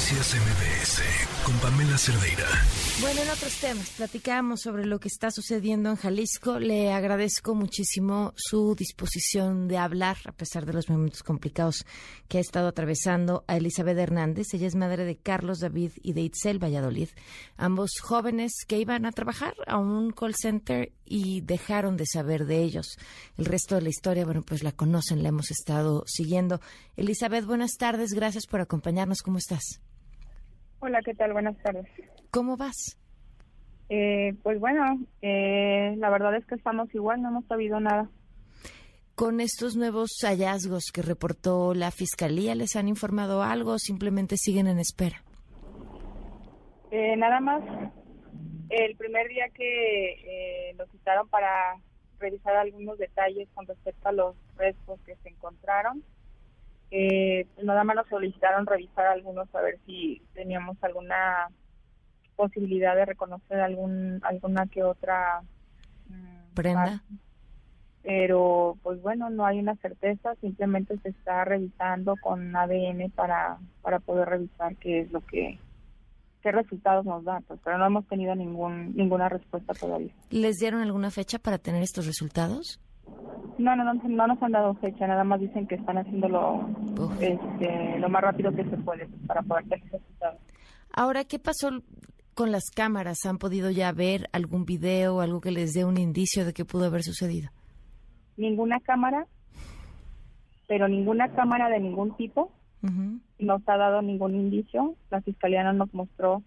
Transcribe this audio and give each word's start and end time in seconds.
Noticias 0.00 0.34
MBS 0.34 1.02
con 1.44 1.54
Pamela 1.58 1.98
Cerdeira. 1.98 2.46
Bueno, 3.02 3.20
en 3.20 3.28
otros 3.28 3.54
temas, 3.60 3.90
platicamos 3.90 4.62
sobre 4.62 4.86
lo 4.86 4.98
que 4.98 5.08
está 5.08 5.30
sucediendo 5.30 5.90
en 5.90 5.96
Jalisco. 5.96 6.58
Le 6.58 6.90
agradezco 6.90 7.54
muchísimo 7.54 8.32
su 8.34 8.74
disposición 8.74 9.68
de 9.68 9.76
hablar, 9.76 10.16
a 10.24 10.32
pesar 10.32 10.64
de 10.64 10.72
los 10.72 10.88
momentos 10.88 11.22
complicados 11.22 11.84
que 12.28 12.38
ha 12.38 12.40
estado 12.40 12.68
atravesando 12.68 13.44
a 13.46 13.58
Elizabeth 13.58 13.98
Hernández. 13.98 14.54
Ella 14.54 14.68
es 14.68 14.74
madre 14.74 15.04
de 15.04 15.18
Carlos 15.18 15.60
David 15.60 15.92
y 16.02 16.14
de 16.14 16.22
Itzel 16.22 16.62
Valladolid, 16.62 17.10
ambos 17.58 17.90
jóvenes 18.00 18.64
que 18.66 18.78
iban 18.78 19.04
a 19.04 19.12
trabajar 19.12 19.54
a 19.66 19.76
un 19.76 20.12
call 20.12 20.34
center 20.34 20.92
y 21.04 21.42
dejaron 21.42 21.98
de 21.98 22.06
saber 22.06 22.46
de 22.46 22.62
ellos. 22.62 22.96
El 23.36 23.44
resto 23.44 23.74
de 23.74 23.82
la 23.82 23.90
historia, 23.90 24.24
bueno, 24.24 24.42
pues 24.42 24.62
la 24.62 24.72
conocen, 24.72 25.22
la 25.22 25.28
hemos 25.28 25.50
estado 25.50 26.04
siguiendo. 26.06 26.62
Elizabeth, 26.96 27.44
buenas 27.44 27.72
tardes, 27.78 28.14
gracias 28.14 28.46
por 28.46 28.62
acompañarnos. 28.62 29.20
¿Cómo 29.20 29.36
estás? 29.36 29.80
Hola, 30.80 31.00
¿qué 31.04 31.14
tal? 31.14 31.32
Buenas 31.34 31.56
tardes. 31.62 31.86
¿Cómo 32.30 32.56
vas? 32.56 32.98
Eh, 33.90 34.34
pues 34.42 34.58
bueno, 34.58 34.84
eh, 35.20 35.94
la 35.98 36.10
verdad 36.10 36.34
es 36.36 36.46
que 36.46 36.54
estamos 36.54 36.94
igual, 36.94 37.20
no 37.20 37.28
hemos 37.28 37.44
sabido 37.46 37.80
nada. 37.80 38.08
Con 39.14 39.40
estos 39.40 39.76
nuevos 39.76 40.10
hallazgos 40.22 40.84
que 40.94 41.02
reportó 41.02 41.74
la 41.74 41.90
Fiscalía, 41.90 42.54
¿les 42.54 42.76
han 42.76 42.88
informado 42.88 43.42
algo 43.42 43.72
o 43.72 43.78
simplemente 43.78 44.36
siguen 44.38 44.68
en 44.68 44.78
espera? 44.78 45.22
Eh, 46.90 47.14
nada 47.16 47.40
más, 47.40 47.62
el 48.70 48.96
primer 48.96 49.28
día 49.28 49.48
que 49.52 50.74
nos 50.78 50.88
citaron 50.90 51.28
para 51.28 51.74
revisar 52.18 52.56
algunos 52.56 52.96
detalles 52.96 53.48
con 53.54 53.66
respecto 53.66 54.08
a 54.08 54.12
los 54.12 54.36
restos 54.56 54.98
que 55.04 55.16
se 55.16 55.28
encontraron, 55.28 56.02
eh, 56.90 57.46
nada 57.62 57.84
más 57.84 57.96
nos 57.96 58.08
solicitaron 58.08 58.66
revisar 58.66 59.06
algunos 59.06 59.52
a 59.54 59.60
ver 59.60 59.78
si 59.86 60.20
teníamos 60.34 60.76
alguna 60.82 61.48
posibilidad 62.34 62.96
de 62.96 63.04
reconocer 63.04 63.60
algún 63.60 64.20
alguna 64.22 64.66
que 64.66 64.82
otra 64.82 65.42
mm, 66.08 66.54
prenda. 66.54 67.02
pero 68.02 68.76
pues 68.82 69.00
bueno 69.02 69.30
no 69.30 69.46
hay 69.46 69.60
una 69.60 69.76
certeza 69.76 70.34
simplemente 70.36 70.98
se 70.98 71.10
está 71.10 71.44
revisando 71.44 72.16
con 72.20 72.56
ADN 72.56 73.10
para 73.14 73.58
para 73.82 74.00
poder 74.00 74.28
revisar 74.28 74.74
qué 74.76 75.00
es 75.00 75.12
lo 75.12 75.20
que 75.20 75.58
qué 76.42 76.50
resultados 76.50 77.04
nos 77.04 77.22
da 77.24 77.40
pues, 77.46 77.60
pero 77.62 77.78
no 77.78 77.86
hemos 77.86 78.06
tenido 78.08 78.34
ningún 78.34 78.96
ninguna 78.96 79.28
respuesta 79.28 79.74
todavía. 79.74 80.12
Les 80.30 80.56
dieron 80.56 80.80
alguna 80.80 81.10
fecha 81.10 81.38
para 81.38 81.58
tener 81.58 81.82
estos 81.82 82.06
resultados 82.06 82.80
no, 83.58 83.76
no, 83.76 83.84
no, 83.84 83.94
no 83.94 84.26
nos 84.26 84.42
han 84.42 84.52
dado 84.52 84.74
fecha, 84.74 85.06
nada 85.06 85.24
más 85.24 85.40
dicen 85.40 85.66
que 85.66 85.74
están 85.74 85.98
haciéndolo 85.98 86.66
este, 87.20 87.98
lo 87.98 88.08
más 88.08 88.22
rápido 88.22 88.52
que 88.52 88.64
se 88.64 88.76
puede 88.78 89.08
para 89.26 89.42
poder 89.42 89.64
tener 89.68 89.84
resultados. 89.92 90.40
Ahora, 90.92 91.24
¿qué 91.24 91.38
pasó 91.38 91.70
con 92.34 92.52
las 92.52 92.70
cámaras? 92.74 93.18
¿Han 93.26 93.38
podido 93.38 93.70
ya 93.70 93.92
ver 93.92 94.28
algún 94.32 94.64
video 94.64 95.16
o 95.16 95.20
algo 95.20 95.40
que 95.40 95.50
les 95.50 95.72
dé 95.72 95.84
un 95.84 95.98
indicio 95.98 96.44
de 96.44 96.52
qué 96.52 96.64
pudo 96.64 96.86
haber 96.86 97.02
sucedido? 97.02 97.50
Ninguna 98.36 98.80
cámara, 98.80 99.26
pero 100.66 100.88
ninguna 100.88 101.28
cámara 101.32 101.68
de 101.68 101.80
ningún 101.80 102.16
tipo 102.16 102.50
nos 103.38 103.68
ha 103.68 103.76
dado 103.76 104.00
ningún 104.00 104.34
indicio. 104.34 104.94
La 105.10 105.20
fiscalía 105.20 105.62
no 105.64 105.74
nos 105.74 105.92
mostró 105.92 106.42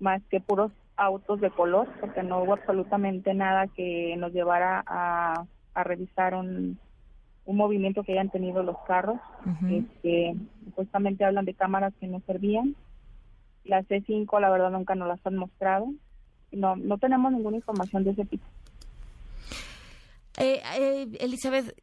más 0.00 0.22
que 0.30 0.40
puros 0.40 0.72
autos 0.96 1.40
de 1.40 1.50
color, 1.50 1.88
porque 2.00 2.22
no 2.22 2.42
hubo 2.42 2.54
absolutamente 2.54 3.34
nada 3.34 3.66
que 3.68 4.14
nos 4.16 4.32
llevara 4.32 4.82
a 4.86 5.44
a 5.74 5.84
revisar 5.84 6.34
un, 6.34 6.78
un 7.44 7.56
movimiento 7.56 8.02
que 8.02 8.12
hayan 8.12 8.30
tenido 8.30 8.62
los 8.62 8.76
carros. 8.86 9.18
este, 9.68 10.36
supuestamente 10.64 11.24
hablan 11.24 11.44
de 11.44 11.54
cámaras 11.54 11.92
que 12.00 12.06
no 12.06 12.20
servían. 12.26 12.76
Las 13.64 13.86
C5, 13.86 14.40
la 14.40 14.50
verdad, 14.50 14.70
nunca 14.70 14.94
nos 14.94 15.08
las 15.08 15.24
han 15.26 15.36
mostrado. 15.36 15.92
No, 16.50 16.76
no 16.76 16.98
tenemos 16.98 17.32
ninguna 17.32 17.56
información 17.56 18.04
de 18.04 18.10
ese 18.10 18.24
tipo. 18.24 18.44
Eh, 20.38 20.60
eh, 20.78 21.08
Elizabeth, 21.20 21.74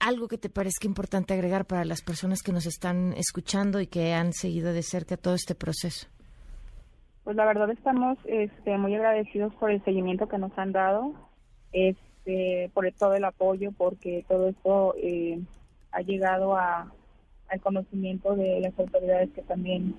algo 0.00 0.28
que 0.28 0.38
te 0.38 0.48
parezca 0.48 0.86
importante 0.86 1.34
agregar 1.34 1.66
para 1.66 1.84
las 1.84 2.02
personas 2.02 2.42
que 2.42 2.52
nos 2.52 2.66
están 2.66 3.12
escuchando 3.14 3.80
y 3.80 3.86
que 3.86 4.12
han 4.14 4.32
seguido 4.32 4.72
de 4.72 4.82
cerca 4.82 5.16
todo 5.16 5.34
este 5.34 5.54
proceso. 5.54 6.06
Pues 7.24 7.36
la 7.36 7.44
verdad 7.44 7.70
estamos 7.70 8.18
este, 8.24 8.78
muy 8.78 8.94
agradecidos 8.94 9.52
por 9.54 9.70
el 9.70 9.82
seguimiento 9.84 10.28
que 10.28 10.38
nos 10.38 10.56
han 10.58 10.72
dado. 10.72 11.12
Este, 12.26 12.70
por 12.74 12.90
todo 12.92 13.14
el 13.14 13.24
apoyo, 13.24 13.70
porque 13.72 14.24
todo 14.28 14.48
esto 14.48 14.94
eh, 15.00 15.40
ha 15.92 16.00
llegado 16.00 16.56
a, 16.56 16.92
al 17.48 17.60
conocimiento 17.60 18.34
de 18.34 18.60
las 18.60 18.78
autoridades 18.78 19.30
que 19.32 19.42
también 19.42 19.94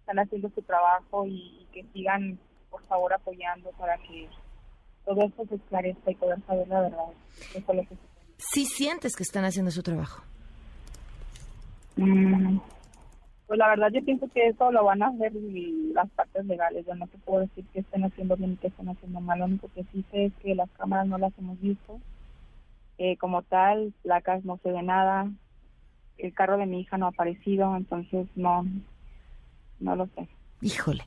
están 0.00 0.18
haciendo 0.18 0.50
su 0.54 0.62
trabajo 0.62 1.26
y, 1.26 1.66
que 1.72 1.84
sigan, 1.92 2.38
por 2.70 2.82
favor, 2.84 3.12
apoyando 3.12 3.70
para 3.72 3.96
que 3.98 4.28
todo 5.04 5.22
esto 5.22 5.46
se 5.48 5.56
esclarezca 5.56 6.10
y 6.10 6.14
poder 6.14 6.40
saber 6.46 6.68
la 6.68 6.80
verdad. 6.80 7.04
¿Sí 8.38 8.66
sientes 8.66 9.16
que 9.16 9.22
están 9.22 9.44
haciendo 9.44 9.70
su 9.70 9.82
trabajo? 9.82 10.22
Mm, 11.96 12.58
pues 13.48 13.58
la 13.58 13.68
verdad 13.68 13.88
yo 13.90 14.04
pienso 14.04 14.28
que 14.28 14.46
eso 14.46 14.70
lo 14.70 14.84
van 14.84 15.02
a 15.02 15.08
hacer 15.08 15.32
las 15.94 16.08
partes 16.10 16.44
legales. 16.44 16.86
Yo 16.86 16.94
no 16.94 17.06
te 17.06 17.16
puedo 17.16 17.40
decir 17.40 17.64
que 17.72 17.80
estén 17.80 18.04
haciendo 18.04 18.36
bien 18.36 18.52
y 18.52 18.56
que 18.56 18.66
estén 18.66 18.90
haciendo 18.90 19.20
mal. 19.20 19.38
Lo 19.38 19.46
único 19.46 19.70
que 19.74 19.84
sí 19.84 20.04
sé 20.10 20.26
es 20.26 20.32
que 20.42 20.54
las 20.54 20.70
cámaras 20.72 21.06
no 21.06 21.16
las 21.16 21.32
hemos 21.38 21.58
visto. 21.58 21.98
Eh, 22.98 23.16
como 23.16 23.40
tal, 23.42 23.94
placas 24.02 24.44
no 24.44 24.58
se 24.62 24.70
ve 24.70 24.82
nada. 24.82 25.30
El 26.18 26.34
carro 26.34 26.58
de 26.58 26.66
mi 26.66 26.80
hija 26.80 26.98
no 26.98 27.06
ha 27.06 27.08
aparecido, 27.08 27.74
entonces 27.74 28.28
no, 28.36 28.66
no 29.80 29.96
lo 29.96 30.06
sé. 30.08 30.28
Híjole. 30.60 31.04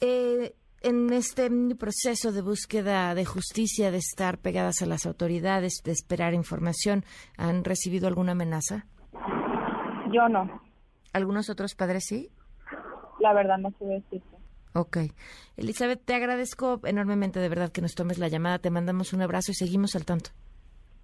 Eh, 0.00 0.54
en 0.80 1.12
este 1.12 1.50
proceso 1.78 2.32
de 2.32 2.40
búsqueda 2.40 3.14
de 3.14 3.26
justicia, 3.26 3.90
de 3.90 3.98
estar 3.98 4.38
pegadas 4.38 4.80
a 4.80 4.86
las 4.86 5.04
autoridades, 5.04 5.82
de 5.84 5.92
esperar 5.92 6.32
información, 6.32 7.04
¿han 7.36 7.62
recibido 7.62 8.08
alguna 8.08 8.32
amenaza? 8.32 8.86
Yo 10.10 10.28
no. 10.30 10.65
¿Algunos 11.12 11.48
otros 11.50 11.74
padres 11.74 12.04
sí? 12.06 12.30
La 13.20 13.32
verdad 13.32 13.58
no 13.58 13.72
sé 13.78 13.84
decirte. 13.84 14.36
Ok. 14.74 14.98
Elizabeth, 15.56 16.04
te 16.04 16.14
agradezco 16.14 16.80
enormemente 16.84 17.40
de 17.40 17.48
verdad 17.48 17.72
que 17.72 17.80
nos 17.80 17.94
tomes 17.94 18.18
la 18.18 18.28
llamada. 18.28 18.58
Te 18.58 18.70
mandamos 18.70 19.12
un 19.12 19.22
abrazo 19.22 19.52
y 19.52 19.54
seguimos 19.54 19.96
al 19.96 20.04
tanto. 20.04 20.30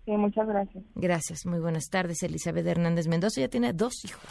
Sí, 0.05 0.11
muchas 0.13 0.47
gracias. 0.47 0.85
Gracias. 0.95 1.47
Muy 1.47 1.61
buenas 1.61 1.89
tardes. 1.89 2.23
Elizabeth 2.23 2.67
Hernández 2.67 3.07
Mendoza 3.07 3.41
ya 3.41 3.49
tiene 3.49 3.73
dos 3.73 4.05
hijos. 4.05 4.23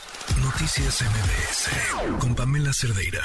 Noticias 0.44 1.02
MBS 1.02 2.20
con 2.20 2.36
Pamela 2.36 2.72
Cerdeira. 2.74 3.22